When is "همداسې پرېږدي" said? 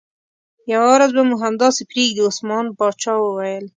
1.45-2.21